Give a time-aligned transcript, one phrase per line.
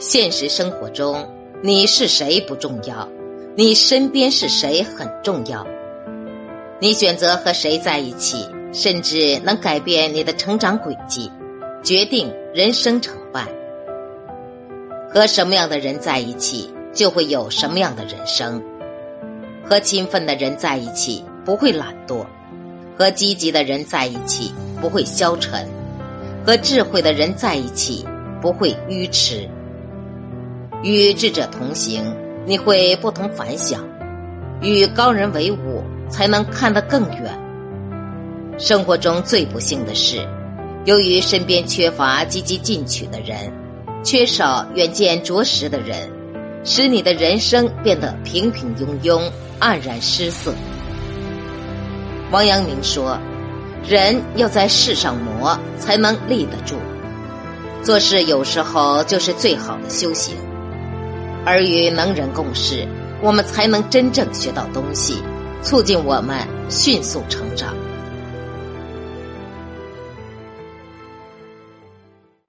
[0.00, 1.28] 现实生活中，
[1.62, 3.06] 你是谁不重要，
[3.54, 5.66] 你身边是谁很重要。
[6.80, 11.30] 你选择和谁在一起，甚至能改变你的成长轨迹，
[11.82, 13.46] 决定人生成败。
[15.12, 18.62] 和什么样的人在一起，就会有什么样的人生。
[19.62, 22.24] 和勤奋的人在一起，不会懒惰；
[22.96, 25.66] 和积极的人在一起，不会消沉；
[26.46, 28.02] 和智慧的人在一起，
[28.40, 29.46] 不会愚痴。
[30.82, 32.16] 与智者同行，
[32.46, 33.80] 你会不同凡响；
[34.62, 37.38] 与高人为伍，才能看得更远。
[38.58, 40.26] 生活中最不幸的是，
[40.86, 43.52] 由于身边缺乏积极进取的人，
[44.02, 46.10] 缺少远见卓识的人，
[46.64, 49.22] 使你的人生变得平平庸庸、
[49.60, 50.54] 黯然失色。
[52.30, 53.18] 王阳明说
[53.86, 56.76] ：“人要在世上磨，才能立得住。
[57.82, 60.34] 做事有时候就是最好的修行。”
[61.44, 62.86] 而与能人共事，
[63.22, 65.22] 我们才能真正学到东西，
[65.62, 66.36] 促进我们
[66.68, 67.74] 迅速成长。